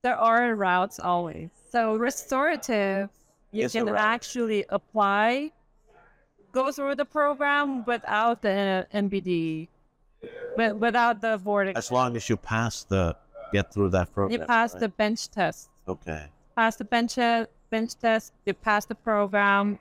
there 0.04 0.18
are 0.18 0.56
routes 0.56 1.00
always. 1.00 1.50
So 1.72 1.96
restorative, 1.96 3.10
you 3.52 3.66
a 3.66 3.70
can 3.70 3.90
actually 3.90 4.66
apply, 4.70 5.52
go 6.52 6.72
through 6.72 6.96
the 6.96 7.06
program 7.06 7.84
without 7.86 8.42
the 8.42 8.88
MBD, 8.94 9.68
but 10.56 10.78
without 10.78 11.22
the 11.22 11.38
board. 11.38 11.76
As 11.76 11.92
long 11.92 12.16
as 12.16 12.30
you 12.30 12.38
pass 12.38 12.84
the 12.84 13.16
get 13.52 13.74
through 13.74 13.90
that 13.90 14.14
program. 14.14 14.40
you 14.40 14.46
pass 14.46 14.74
right? 14.74 14.82
the 14.82 14.90
bench 14.90 15.30
test. 15.30 15.70
okay. 15.88 16.28
Pass 16.56 16.76
the 16.78 16.86
bench 16.86 17.16
bench 17.70 17.96
test. 18.00 18.34
You 18.46 18.54
pass 18.54 18.86
the 18.86 18.96
program. 18.96 19.80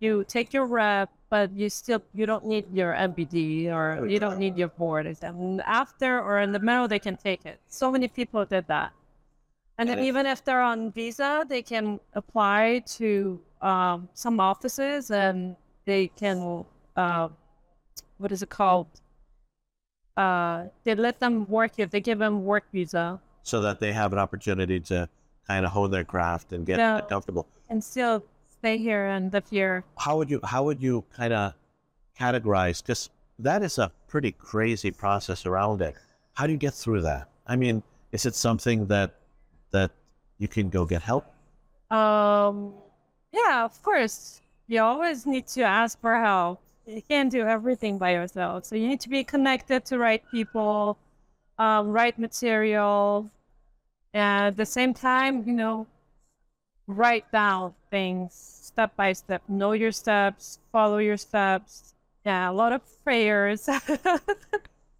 You 0.00 0.24
take 0.26 0.52
your 0.52 0.66
rep, 0.66 1.10
but 1.30 1.52
you 1.52 1.68
still 1.68 2.02
you 2.14 2.26
don't 2.26 2.46
need 2.46 2.66
your 2.72 2.92
MBD 2.94 3.72
or 3.72 4.06
you 4.06 4.18
don't 4.18 4.38
need 4.38 4.56
your 4.56 4.68
board 4.68 5.06
exam. 5.06 5.36
And 5.40 5.60
After 5.62 6.20
or 6.20 6.40
in 6.40 6.52
the 6.52 6.58
middle, 6.58 6.88
they 6.88 6.98
can 6.98 7.16
take 7.16 7.46
it. 7.46 7.60
So 7.68 7.90
many 7.90 8.08
people 8.08 8.44
did 8.44 8.66
that. 8.68 8.92
And 9.78 9.88
then 9.88 9.98
And 9.98 10.06
it- 10.06 10.08
even 10.08 10.26
if 10.26 10.44
they're 10.44 10.62
on 10.62 10.92
visa, 10.92 11.44
they 11.48 11.62
can 11.62 12.00
apply 12.14 12.82
to 12.98 13.40
um, 13.60 14.08
some 14.14 14.40
offices 14.40 15.10
and 15.10 15.56
they 15.84 16.08
can, 16.08 16.64
uh, 16.96 17.28
what 18.18 18.30
is 18.30 18.42
it 18.42 18.50
called? 18.50 18.86
Uh, 20.16 20.64
they 20.84 20.94
let 20.94 21.18
them 21.20 21.46
work 21.48 21.72
if 21.78 21.90
they 21.90 22.00
give 22.00 22.18
them 22.18 22.44
work 22.44 22.64
visa 22.72 23.20
So 23.42 23.60
that 23.62 23.80
they 23.80 23.92
have 23.92 24.12
an 24.12 24.18
opportunity 24.18 24.78
to 24.80 25.08
kind 25.48 25.66
of 25.66 25.72
hone 25.72 25.90
their 25.90 26.04
craft 26.04 26.52
and 26.52 26.64
get 26.64 26.78
Yeah. 26.78 27.00
comfortable. 27.08 27.46
and 27.68 27.82
still 27.82 28.22
stay 28.48 28.78
here 28.78 29.06
and 29.06 29.32
live 29.32 29.48
here. 29.50 29.84
How 29.98 30.16
would 30.18 30.30
you 30.30 30.38
how 30.44 30.62
would 30.64 30.80
you 30.82 31.04
kind 31.16 31.32
of 31.32 31.54
categorize? 32.18 32.80
Because 32.82 33.10
that 33.38 33.62
is 33.62 33.78
a 33.78 33.90
pretty 34.06 34.30
crazy 34.32 34.90
process 34.92 35.44
around 35.46 35.82
it. 35.82 35.96
How 36.34 36.46
do 36.46 36.52
you 36.52 36.58
get 36.58 36.74
through 36.74 37.02
that? 37.02 37.28
I 37.46 37.56
mean, 37.56 37.82
is 38.12 38.24
it 38.26 38.34
something 38.36 38.86
that 38.86 39.14
that 39.72 39.90
you 40.38 40.46
can 40.48 40.68
go 40.70 40.84
get 40.84 41.02
help? 41.02 41.26
Um, 41.90 42.74
yeah, 43.32 43.64
of 43.64 43.82
course. 43.82 44.40
You 44.68 44.80
always 44.82 45.26
need 45.26 45.46
to 45.48 45.62
ask 45.62 46.00
for 46.00 46.14
help. 46.20 46.60
You 46.86 47.02
can't 47.02 47.30
do 47.30 47.42
everything 47.42 47.98
by 47.98 48.12
yourself. 48.12 48.64
So 48.66 48.76
you 48.76 48.88
need 48.88 49.00
to 49.00 49.08
be 49.08 49.24
connected 49.24 49.84
to 49.86 49.98
right 49.98 50.22
people, 50.30 50.98
um, 51.58 51.88
right 51.88 52.18
material, 52.18 53.30
and 54.12 54.46
at 54.48 54.56
the 54.56 54.66
same 54.66 54.94
time, 54.94 55.44
you 55.46 55.54
know, 55.54 55.86
write 56.86 57.30
down 57.32 57.74
things 57.90 58.34
step 58.34 58.94
by 58.96 59.12
step. 59.12 59.42
Know 59.48 59.72
your 59.72 59.92
steps, 59.92 60.58
follow 60.72 60.98
your 60.98 61.16
steps. 61.16 61.94
Yeah, 62.24 62.50
a 62.50 62.52
lot 62.52 62.72
of 62.72 62.82
prayers. 63.04 63.68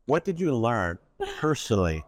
What 0.07 0.25
did 0.25 0.39
you 0.39 0.55
learn 0.55 0.99
personally 1.41 2.05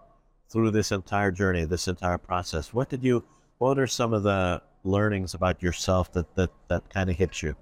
through 0.50 0.70
this 0.72 0.92
entire 0.92 1.30
journey, 1.30 1.64
this 1.64 1.88
entire 1.88 2.18
process? 2.18 2.74
What 2.74 2.90
did 2.90 3.02
you? 3.02 3.24
What 3.56 3.78
are 3.78 3.86
some 3.86 4.12
of 4.12 4.22
the 4.22 4.60
learnings 4.84 5.32
about 5.32 5.62
yourself 5.62 6.12
that 6.12 6.34
that 6.34 6.50
that 6.68 6.90
kind 6.90 7.08
of 7.08 7.16
hit 7.16 7.42
you? 7.42 7.56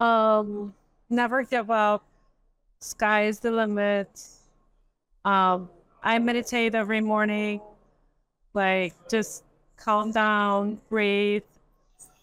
Um, 0.00 0.74
never 1.10 1.42
give 1.42 1.70
up. 1.70 2.04
Sky 2.80 3.24
is 3.24 3.40
the 3.40 3.50
limit. 3.50 4.08
Um, 5.24 5.68
I 6.02 6.18
meditate 6.18 6.74
every 6.74 7.00
morning. 7.00 7.60
Like, 8.54 8.94
just 9.08 9.44
calm 9.76 10.12
down, 10.12 10.80
breathe. 10.88 11.42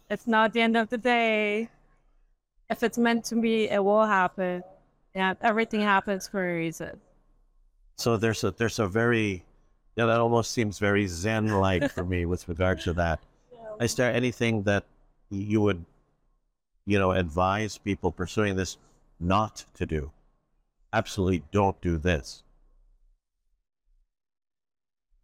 It's 0.10 0.28
not 0.28 0.54
the 0.54 0.62
end 0.62 0.78
of 0.78 0.90
the 0.90 0.98
day. 0.98 1.70
If 2.70 2.84
it's 2.84 2.98
meant 2.98 3.26
to 3.26 3.36
be, 3.36 3.70
it 3.70 3.84
will 3.84 4.06
happen. 4.06 4.64
And 5.14 5.38
everything 5.42 5.82
happens 5.82 6.28
for 6.28 6.44
a 6.44 6.56
reason. 6.56 7.00
So 7.98 8.18
there's 8.18 8.44
a 8.44 8.52
there's 8.52 8.80
a 8.80 8.88
very 8.88 9.44
yeah 9.96 10.06
that 10.06 10.20
almost 10.20 10.52
seems 10.52 10.80
very 10.80 11.08
zen 11.08 11.48
like 11.48 11.90
for 11.92 12.04
me 12.04 12.26
with 12.26 12.48
regard 12.50 12.82
to 12.82 12.94
that. 12.94 13.22
Is 13.80 13.96
there 13.96 14.12
anything 14.12 14.64
that 14.64 14.84
you 15.30 15.62
would 15.62 15.86
you 16.86 17.00
know 17.00 17.12
advise 17.12 17.78
people 17.78 18.12
pursuing 18.12 18.56
this 18.56 18.78
not 19.20 19.66
to 19.76 19.86
do? 19.86 20.12
Absolutely 20.94 21.44
don't 21.52 21.80
do 21.82 21.98
this. 21.98 22.44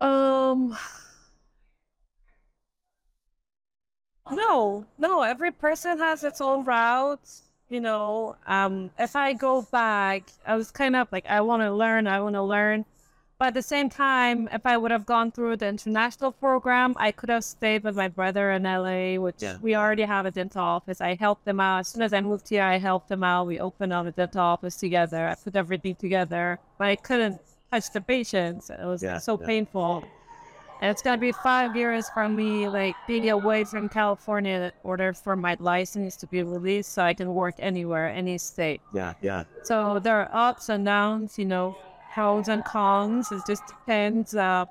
Um, 0.02 0.76
no, 4.32 4.86
no. 4.98 5.22
Every 5.22 5.52
person 5.52 6.00
has 6.00 6.24
its 6.24 6.42
own 6.42 6.66
route. 6.66 7.30
You 7.70 7.80
know, 7.80 8.36
um, 8.48 8.90
if 9.00 9.16
I 9.16 9.34
go 9.34 9.62
back, 9.62 10.30
I 10.46 10.56
was 10.56 10.72
kind 10.72 10.96
of 10.96 11.08
like, 11.12 11.26
I 11.28 11.40
want 11.42 11.62
to 11.62 11.72
learn, 11.72 12.08
I 12.08 12.20
want 12.20 12.36
to 12.36 12.44
learn. 12.44 12.84
But 13.42 13.48
at 13.48 13.54
the 13.56 13.64
same 13.64 13.90
time, 13.90 14.48
if 14.52 14.68
I 14.68 14.78
would 14.78 14.92
have 14.92 15.08
gone 15.08 15.32
through 15.32 15.58
the 15.58 15.68
international 15.68 16.32
program, 16.32 16.94
I 16.98 17.12
could 17.12 17.30
have 17.32 17.44
stayed 17.44 17.84
with 17.84 17.96
my 17.96 18.08
brother 18.08 18.52
in 18.52 18.68
LA, 18.68 19.18
which 19.18 19.42
Yeah. 19.42 19.58
we 19.64 19.76
already 19.76 20.04
have 20.04 20.28
a 20.28 20.30
dental 20.30 20.62
office. 20.62 21.02
I 21.02 21.16
helped 21.16 21.46
them 21.46 21.60
out. 21.60 21.80
As 21.80 21.88
soon 21.88 22.04
as 22.04 22.14
I 22.14 22.22
moved 22.22 22.50
here, 22.50 22.62
I 22.62 22.78
helped 22.78 23.10
them 23.10 23.24
out. 23.24 23.48
We 23.48 23.60
opened 23.60 23.94
up 23.94 24.06
a 24.06 24.12
dental 24.12 24.42
office 24.42 24.76
together. 24.76 25.28
I 25.28 25.34
put 25.34 25.56
everything 25.56 25.96
together, 25.96 26.60
but 26.78 26.86
I 26.90 26.96
couldn't 26.98 27.42
touch 27.72 27.90
the 27.92 28.02
patients. 28.02 28.70
It 28.70 28.86
was 28.86 29.02
Yeah, 29.02 29.18
so 29.18 29.40
yeah. 29.42 29.48
painful. 29.48 30.04
And 30.80 30.92
it's 30.92 31.02
gonna 31.02 31.18
be 31.18 31.32
five 31.32 31.76
years 31.76 32.10
from 32.12 32.36
me, 32.36 32.68
like 32.70 32.96
being 33.08 33.28
away 33.32 33.64
from 33.64 33.90
California 33.90 34.58
in 34.70 34.72
order 34.84 35.14
for 35.14 35.36
my 35.36 35.58
license 35.60 36.16
to 36.18 36.28
be 36.28 36.44
released 36.44 36.94
so 36.94 37.02
I 37.02 37.16
can 37.16 37.34
work 37.34 37.56
anywhere, 37.58 38.06
any 38.08 38.38
state. 38.38 38.82
Yeah, 38.94 39.14
yeah. 39.20 39.46
So 39.64 39.98
there 39.98 40.18
are 40.22 40.30
ups 40.32 40.70
and 40.70 40.86
downs, 40.86 41.40
you 41.40 41.46
know, 41.46 41.76
pros 42.14 42.48
and 42.48 42.64
cons. 42.66 43.32
It 43.32 43.42
just 43.48 43.66
depends. 43.68 44.36
Uh, 44.36 44.66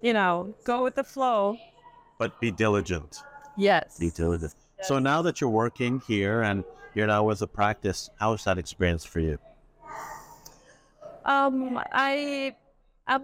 you 0.00 0.12
know, 0.12 0.54
go 0.64 0.82
with 0.82 0.94
the 0.94 1.04
flow. 1.04 1.56
But 2.18 2.40
be 2.40 2.50
diligent. 2.50 3.22
Yes. 3.56 3.98
Be 3.98 4.10
diligent. 4.10 4.54
So 4.82 4.98
now 4.98 5.22
that 5.22 5.40
you're 5.40 5.50
working 5.50 6.00
here 6.06 6.42
and 6.42 6.64
You're 6.94 7.06
now 7.06 7.22
with 7.22 7.38
the 7.38 7.46
practice. 7.46 8.10
How 8.18 8.32
was 8.32 8.42
that 8.44 8.58
experience 8.58 9.04
for 9.04 9.20
you? 9.20 9.38
Um, 11.24 11.78
I, 11.92 12.56
I'm, 13.06 13.22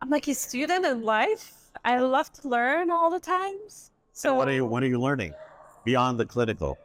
I'm 0.00 0.08
like 0.10 0.28
a 0.28 0.34
student 0.34 0.86
in 0.86 1.02
life. 1.02 1.70
I 1.84 1.98
love 1.98 2.32
to 2.34 2.48
learn 2.48 2.90
all 2.92 3.10
the 3.10 3.18
times. 3.18 3.90
So 4.12 4.28
So 4.28 4.34
what 4.34 4.46
are 4.46 4.52
you 4.52 4.64
what 4.64 4.82
are 4.84 4.86
you 4.86 5.00
learning 5.00 5.34
beyond 5.84 6.20
the 6.20 6.26
clinical? 6.26 6.78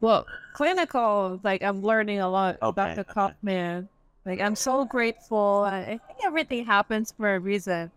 Well, 0.00 0.26
clinical, 0.54 1.38
like 1.44 1.62
I'm 1.62 1.82
learning 1.82 2.18
a 2.20 2.28
lot 2.28 2.56
Okay, 2.60 2.68
about 2.68 2.96
the. 2.96 3.04
Kaufman. 3.04 3.88
Like 4.26 4.40
I'm 4.40 4.56
so 4.56 4.84
grateful. 4.84 5.64
I 5.70 6.00
think 6.06 6.18
everything 6.24 6.66
happens 6.66 7.14
for 7.16 7.36
a 7.36 7.38
reason. 7.38 7.92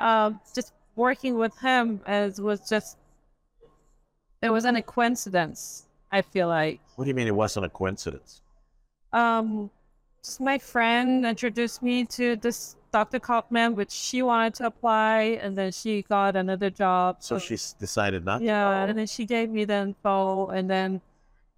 Um, 0.00 0.40
just 0.54 0.72
working 0.96 1.36
with 1.38 1.56
him 1.60 2.00
as 2.06 2.40
was 2.40 2.68
just 2.68 2.98
it 4.42 4.50
wasn't 4.50 4.76
a 4.76 4.82
coincidence. 4.82 5.86
I 6.10 6.22
feel 6.22 6.48
like 6.48 6.80
What 6.96 7.04
do 7.04 7.08
you 7.08 7.14
mean 7.14 7.28
it 7.28 7.34
wasn't 7.34 7.66
a 7.66 7.68
coincidence? 7.68 8.42
um, 9.12 9.70
just 10.22 10.40
my 10.40 10.58
friend 10.58 11.24
introduced 11.24 11.80
me 11.82 12.04
to 12.04 12.34
this 12.36 12.74
Dr. 12.92 13.20
Kaufman, 13.20 13.76
which 13.76 13.92
she 13.92 14.22
wanted 14.22 14.54
to 14.54 14.66
apply, 14.66 15.38
and 15.42 15.56
then 15.56 15.70
she 15.70 16.02
got 16.02 16.34
another 16.34 16.70
job. 16.70 17.16
So 17.20 17.38
she 17.38 17.56
decided 17.78 18.24
not. 18.24 18.38
to? 18.38 18.44
Yeah, 18.44 18.84
and 18.84 18.98
then 18.98 19.06
she 19.06 19.24
gave 19.26 19.50
me 19.50 19.64
the 19.64 19.74
info, 19.74 20.48
and 20.48 20.68
then 20.68 21.00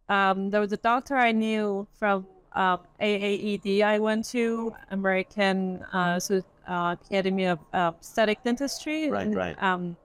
um, 0.09 0.51
there 0.51 0.61
was 0.61 0.73
a 0.73 0.77
doctor 0.77 1.17
I 1.17 1.33
knew 1.33 1.87
from 1.99 2.27
um, 2.59 2.81
AAED 3.01 3.83
I 3.83 4.01
went 4.01 4.25
to, 4.31 4.75
American 4.91 5.81
uh, 5.93 6.19
so, 6.19 6.43
uh, 6.69 6.97
Academy 7.01 7.45
of 7.45 7.61
uh, 7.73 7.93
Aesthetic 8.01 8.43
Dentistry. 8.43 9.09
Right, 9.09 9.33
right. 9.33 9.63
Um, 9.63 9.97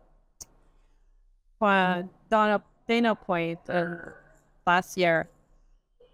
uh, 1.60 2.04
Dana, 2.30 2.62
Dana 2.88 3.16
Point 3.16 3.60
uh, 3.70 3.96
last 4.68 4.96
year. 4.98 5.28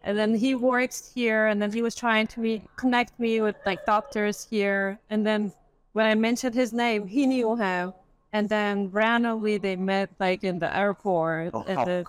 And 0.04 0.18
then 0.18 0.34
he 0.34 0.56
works 0.56 1.12
here, 1.14 1.48
and 1.48 1.62
then 1.62 1.74
he 1.74 1.82
was 1.82 1.94
trying 1.94 2.28
to 2.28 2.40
me, 2.40 2.64
connect 2.78 3.20
me 3.20 3.42
with 3.42 3.58
like 3.66 3.86
doctors 3.86 4.48
here. 4.50 4.98
And 5.10 5.28
then 5.28 5.52
when 5.92 6.06
I 6.06 6.16
mentioned 6.16 6.56
his 6.56 6.72
name, 6.72 7.06
he 7.06 7.28
knew 7.28 7.58
him. 7.58 7.94
And 8.32 8.48
then 8.48 8.90
randomly 8.92 9.58
they 9.58 9.76
met 9.76 10.10
like 10.18 10.46
in 10.46 10.60
the 10.60 10.74
airport. 10.74 11.52
Oh, 11.54 11.66
how 11.68 11.84
the. 11.84 12.06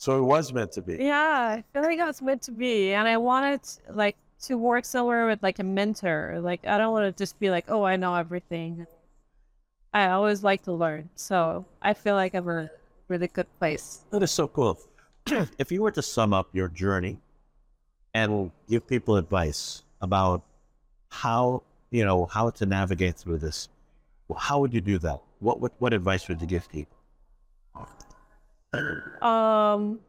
So 0.00 0.16
it 0.16 0.22
was 0.22 0.50
meant 0.50 0.72
to 0.72 0.80
be. 0.80 0.96
yeah, 0.96 1.58
I 1.58 1.64
feel 1.74 1.82
like 1.82 1.98
it 1.98 2.06
was 2.06 2.22
meant 2.22 2.40
to 2.48 2.52
be. 2.52 2.94
And 2.94 3.06
I 3.06 3.18
wanted 3.18 3.60
like 3.90 4.16
to 4.44 4.56
work 4.56 4.86
somewhere 4.86 5.26
with 5.26 5.42
like 5.42 5.58
a 5.58 5.62
mentor. 5.62 6.40
Like 6.40 6.66
I 6.66 6.78
don't 6.78 6.90
want 6.92 7.04
to 7.04 7.22
just 7.22 7.38
be 7.38 7.50
like, 7.50 7.66
oh, 7.68 7.84
I 7.84 7.96
know 7.96 8.14
everything. 8.14 8.86
I 9.92 10.08
always 10.08 10.42
like 10.42 10.62
to 10.62 10.72
learn. 10.72 11.10
So 11.16 11.66
I 11.82 11.92
feel 11.92 12.14
like 12.14 12.34
I'm 12.34 12.48
a 12.48 12.70
really 13.08 13.28
good 13.28 13.46
place. 13.58 14.00
That 14.10 14.22
is 14.22 14.30
so 14.30 14.48
cool. 14.48 14.80
if 15.58 15.70
you 15.70 15.82
were 15.82 15.90
to 15.90 16.00
sum 16.00 16.32
up 16.32 16.48
your 16.54 16.68
journey 16.68 17.18
and 18.14 18.50
give 18.70 18.86
people 18.86 19.16
advice 19.16 19.82
about 20.00 20.42
how 21.10 21.62
you 21.90 22.06
know 22.06 22.24
how 22.24 22.48
to 22.48 22.64
navigate 22.64 23.16
through 23.16 23.36
this, 23.36 23.68
how 24.34 24.60
would 24.60 24.72
you 24.72 24.80
do 24.80 24.96
that? 25.00 25.20
What 25.40 25.60
what, 25.60 25.72
what 25.78 25.92
advice 25.92 26.26
would 26.28 26.40
you 26.40 26.46
give 26.46 26.66
people? 26.70 26.96
um 29.22 30.00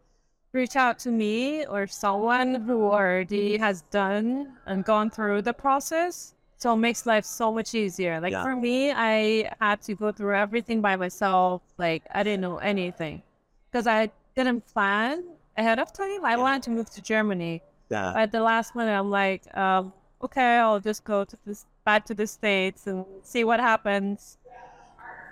reach 0.53 0.75
out 0.75 0.99
to 0.99 1.09
me 1.11 1.65
or 1.65 1.87
someone 1.87 2.55
who 2.55 2.83
already 2.83 3.57
has 3.57 3.81
done 3.83 4.53
and 4.65 4.83
gone 4.83 5.09
through 5.09 5.41
the 5.41 5.53
process. 5.53 6.35
So 6.57 6.73
it 6.73 6.77
makes 6.77 7.05
life 7.05 7.25
so 7.25 7.51
much 7.51 7.73
easier. 7.73 8.19
Like 8.19 8.33
Yeah. 8.33 8.43
for 8.43 8.55
me 8.55 8.91
i 8.91 9.49
had 9.59 9.81
to 9.83 9.95
go 9.95 10.11
through 10.11 10.35
everything 10.35 10.81
by 10.81 10.95
myself. 10.95 11.61
Like 11.77 12.03
i 12.13 12.21
didn't 12.23 12.41
know 12.41 12.57
anything. 12.57 13.23
Because 13.71 13.87
i 13.87 14.11
didn't 14.35 14.65
plan 14.73 15.23
ahead 15.57 15.79
of 15.79 15.91
time. 15.93 16.23
I 16.25 16.35
wanted 16.37 16.63
to 16.63 16.69
move 16.71 16.89
to 16.91 17.01
germany. 17.01 17.61
Yeah. 17.89 18.13
at 18.15 18.31
the 18.31 18.39
last 18.41 18.73
minute 18.75 18.97
i'm 18.97 19.09
like 19.09 19.43
um, 19.57 19.91
okay 20.23 20.59
i'll 20.59 20.79
just 20.79 21.03
go 21.03 21.25
to 21.25 21.35
this 21.45 21.65
back 21.83 22.05
to 22.05 22.13
the 22.13 22.25
states 22.27 22.87
and 22.87 23.05
see 23.23 23.43
what 23.43 23.59
happens. 23.59 24.37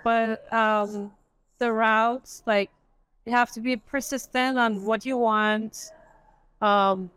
But 0.02 0.50
um, 0.52 1.12
the 1.58 1.72
routes 1.72 2.42
like 2.46 2.70
you 3.30 3.36
have 3.36 3.50
to 3.52 3.60
be 3.60 3.76
persistent 3.76 4.58
on 4.58 4.84
what 4.84 5.06
you 5.06 5.16
want. 5.16 5.92
Um, 6.60 7.10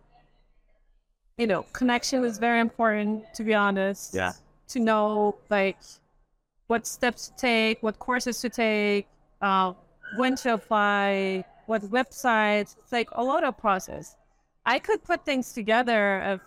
you 1.37 1.47
know 1.47 1.63
connection 1.73 2.23
is 2.23 2.37
very 2.37 2.59
important 2.59 3.23
to 3.33 3.43
be 3.43 3.53
honest. 3.55 4.13
Yeah. 4.13 4.33
to 4.73 4.79
know 4.79 5.35
like 5.49 5.77
what 6.67 6.85
steps 6.87 7.27
to 7.29 7.33
take 7.35 7.81
what 7.81 7.97
courses 7.97 8.39
to 8.41 8.49
take 8.49 9.07
uh, 9.41 9.73
when 10.17 10.35
to 10.43 10.53
apply 10.53 11.43
what 11.65 11.81
websites 11.97 12.75
it's 12.81 12.91
like 12.91 13.09
a 13.13 13.23
lot 13.23 13.43
of 13.43 13.57
process. 13.57 14.15
I 14.65 14.77
could 14.79 15.03
put 15.03 15.25
things 15.25 15.51
together 15.59 16.01
if 16.33 16.41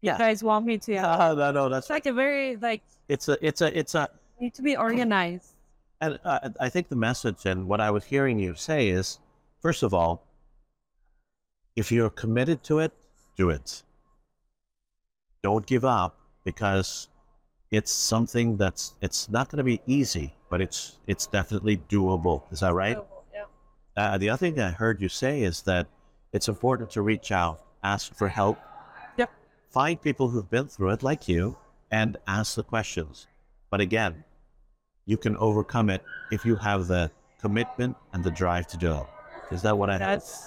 Yeah. 0.00 0.12
you 0.14 0.18
guys 0.18 0.42
want 0.42 0.64
me 0.66 0.78
to. 0.78 0.92
Ah, 0.96 1.34
no, 1.42 1.52
no, 1.52 1.68
that's 1.68 1.84
it's 1.86 1.90
like 1.90 2.06
a 2.06 2.14
very 2.24 2.56
like 2.56 2.82
it's 3.08 3.28
a 3.28 3.36
it's 3.46 3.60
a 3.60 3.68
it's 3.78 3.94
a 3.94 4.08
need 4.40 4.54
to 4.54 4.62
be 4.62 4.74
organized 4.76 5.52
And 6.02 6.18
uh, 6.24 6.50
I 6.58 6.68
think 6.68 6.88
the 6.88 6.96
message 6.96 7.46
and 7.46 7.68
what 7.68 7.80
I 7.80 7.92
was 7.92 8.04
hearing 8.04 8.40
you 8.40 8.56
say 8.56 8.88
is, 8.88 9.20
first 9.60 9.84
of 9.84 9.94
all, 9.94 10.26
if 11.76 11.92
you're 11.92 12.10
committed 12.10 12.64
to 12.64 12.80
it, 12.80 12.92
do 13.36 13.50
it. 13.50 13.84
Don't 15.44 15.64
give 15.64 15.84
up 15.84 16.18
because 16.44 17.06
it's 17.70 17.92
something 17.92 18.56
that's 18.56 18.94
it's 19.00 19.30
not 19.30 19.48
going 19.48 19.58
to 19.58 19.64
be 19.64 19.80
easy, 19.86 20.34
but 20.50 20.60
it's 20.60 20.98
it's 21.06 21.28
definitely 21.28 21.76
doable. 21.88 22.42
Is 22.50 22.60
that 22.60 22.74
right? 22.74 22.98
yeah. 23.32 23.44
Uh, 23.96 24.18
the 24.18 24.28
other 24.28 24.38
thing 24.38 24.58
I 24.58 24.72
heard 24.72 25.00
you 25.00 25.08
say 25.08 25.42
is 25.42 25.62
that 25.62 25.86
it's 26.32 26.48
important 26.48 26.90
to 26.90 27.02
reach 27.02 27.30
out, 27.30 27.62
ask 27.84 28.12
for 28.12 28.26
help, 28.26 28.58
Yep. 29.18 29.30
find 29.70 30.02
people 30.02 30.30
who've 30.30 30.50
been 30.50 30.66
through 30.66 30.90
it 30.90 31.04
like 31.04 31.28
you, 31.28 31.56
and 31.92 32.16
ask 32.26 32.56
the 32.56 32.64
questions. 32.64 33.28
But 33.70 33.80
again, 33.80 34.24
you 35.06 35.16
can 35.16 35.36
overcome 35.36 35.90
it 35.90 36.02
if 36.30 36.44
you 36.44 36.56
have 36.56 36.86
the 36.86 37.10
commitment 37.40 37.96
and 38.12 38.22
the 38.22 38.30
drive 38.30 38.66
to 38.68 38.76
do 38.76 38.92
it. 38.92 39.06
Is 39.50 39.62
that 39.62 39.76
what 39.76 39.90
I 39.90 39.94
heard? 39.94 40.00
That's 40.00 40.46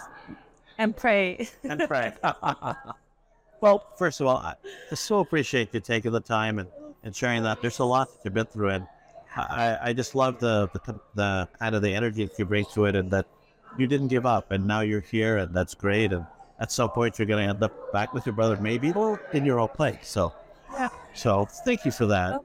and 0.78 0.96
pray. 0.96 1.48
and 1.64 1.82
pray. 1.88 2.14
well, 3.62 3.86
first 3.98 4.22
of 4.22 4.28
all, 4.28 4.38
I 4.38 4.56
I 4.92 4.96
so 4.96 5.20
appreciate 5.20 5.74
you 5.74 5.80
taking 5.80 6.12
the 6.12 6.20
time 6.22 6.60
and, 6.60 6.70
and 7.04 7.16
sharing 7.16 7.44
that. 7.44 7.62
There's 7.62 7.80
a 7.80 7.86
lot 7.86 8.08
that 8.12 8.20
you've 8.24 8.34
been 8.34 8.46
through, 8.46 8.70
and 8.70 8.88
I, 9.36 9.78
I 9.82 9.94
just 9.94 10.16
love 10.16 10.40
the, 10.40 10.70
the 10.86 11.00
the 11.14 11.50
kind 11.60 11.76
of 11.76 11.82
the 11.82 11.94
energy 11.94 12.26
that 12.26 12.38
you 12.40 12.46
bring 12.46 12.66
to 12.74 12.86
it, 12.86 12.96
and 12.96 13.12
that 13.12 13.26
you 13.78 13.88
didn't 13.88 14.08
give 14.08 14.26
up, 14.26 14.52
and 14.52 14.66
now 14.66 14.82
you're 14.82 15.02
here, 15.02 15.38
and 15.38 15.54
that's 15.54 15.76
great. 15.76 16.14
And 16.14 16.26
at 16.60 16.72
some 16.72 16.90
point, 16.90 17.20
you're 17.20 17.26
going 17.28 17.44
to 17.46 17.50
end 17.50 17.62
up 17.62 17.92
back 17.92 18.14
with 18.14 18.26
your 18.26 18.34
brother, 18.34 18.58
maybe 18.58 18.92
or 18.94 19.22
in 19.34 19.46
your 19.46 19.60
own 19.60 19.70
place. 19.70 20.08
So, 20.08 20.34
Yeah. 20.74 20.90
so 21.14 21.46
thank 21.46 21.86
you 21.86 21.92
for 21.92 22.06
that. 22.08 22.34
of 22.34 22.42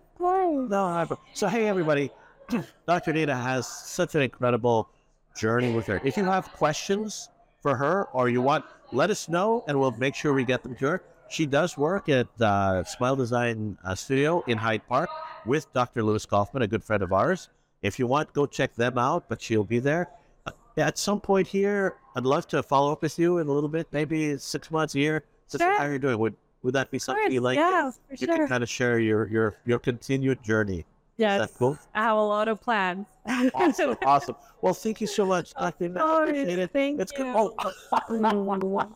No, 0.51 0.85
I, 0.85 1.07
so 1.33 1.47
hey 1.47 1.69
everybody, 1.69 2.11
Dr. 2.87 3.13
Nina 3.13 3.37
has 3.37 3.69
such 3.69 4.17
an 4.17 4.23
incredible 4.23 4.89
journey 5.37 5.73
with 5.73 5.87
her. 5.87 6.01
If 6.03 6.17
you 6.17 6.25
have 6.25 6.53
questions 6.53 7.29
for 7.63 7.77
her 7.77 8.07
or 8.13 8.29
you 8.29 8.43
want, 8.43 8.65
let 8.91 9.11
us 9.11 9.29
know 9.29 9.65
and 9.69 9.79
we'll 9.79 9.93
make 9.93 10.17
sure 10.17 10.33
we 10.33 10.45
get 10.45 10.65
them 10.65 10.75
to 10.77 10.87
her. 10.87 11.03
She 11.29 11.47
does 11.47 11.79
work 11.79 12.09
at 12.09 12.27
uh, 12.41 12.83
Smile 12.83 13.15
Design 13.15 13.79
uh, 13.85 13.95
Studio 13.95 14.43
in 14.49 14.59
Hyde 14.59 14.83
Park 14.89 15.09
with 15.47 15.73
Dr. 15.73 16.03
Lewis 16.03 16.27
Kaufman, 16.27 16.63
a 16.63 16.67
good 16.67 16.83
friend 16.83 17.03
of 17.05 17.13
ours. 17.13 17.49
If 17.83 18.01
you 18.01 18.09
want, 18.09 18.33
go 18.33 18.47
check 18.47 18.75
them 18.75 18.99
out, 18.99 19.29
but 19.29 19.41
she'll 19.41 19.63
be 19.63 19.79
there. 19.79 20.11
Uh, 20.47 20.51
at 20.77 20.99
some 20.99 21.21
point 21.21 21.47
here, 21.47 21.95
I'd 22.17 22.25
love 22.25 22.49
to 22.49 22.63
follow 22.65 22.91
up 22.91 23.03
with 23.03 23.17
you 23.21 23.39
in 23.39 23.47
a 23.47 23.53
little 23.53 23.69
bit, 23.69 23.87
maybe 23.93 24.37
six 24.39 24.73
months, 24.73 24.97
a 24.97 24.99
year. 24.99 25.25
Sure. 25.57 25.79
how 25.79 25.85
are 25.85 25.91
you're 25.91 25.99
doing. 25.99 26.19
Would 26.19 26.37
would 26.63 26.75
that 26.75 26.91
be 26.91 26.99
something 26.99 27.33
you 27.33 27.41
like? 27.41 27.57
yeah, 27.57 27.91
for 27.91 27.99
you 28.11 28.27
sure. 28.27 28.37
can 28.37 28.49
kind 28.49 28.63
of 28.63 28.69
share 28.69 28.99
your 28.99 29.29
your 29.29 29.57
your 29.65 29.79
continued 29.79 30.43
journey. 30.43 30.85
Yes, 31.17 31.41
that 31.51 31.59
cool? 31.59 31.79
I 31.95 32.03
have 32.05 32.17
a 32.17 32.23
lot 32.23 32.49
of 32.49 32.61
plans. 32.63 33.07
Awesome, 33.55 33.97
awesome. 34.07 34.37
Well, 34.63 34.73
thank 34.73 35.03
you 35.03 35.07
so 35.07 35.27
much, 35.27 35.53
Dr. 35.53 35.89
Nina. 35.89 36.01
course, 36.01 36.31
Appreciate 36.31 36.59
it. 36.59 36.71
thank 36.73 37.01
It's 37.01 37.13
good. 37.13 37.27
you. 37.27 37.33
Oh. 37.37 37.55
oh, 37.59 37.73
oh, 37.93 38.91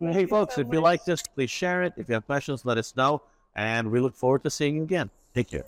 oh 0.00 0.12
hey, 0.12 0.24
folks, 0.24 0.54
so 0.54 0.62
if 0.62 0.68
you 0.72 0.80
like 0.80 1.04
this, 1.04 1.22
please 1.34 1.50
share 1.50 1.82
it. 1.82 1.92
If 1.98 2.08
you 2.08 2.14
have 2.14 2.24
questions, 2.24 2.64
let 2.64 2.78
us 2.78 2.96
know. 2.96 3.22
And 3.54 3.90
we 3.90 4.00
look 4.00 4.14
forward 4.14 4.44
to 4.44 4.50
seeing 4.50 4.76
you 4.76 4.82
again. 4.84 5.10
Take 5.34 5.48
care. 5.50 5.66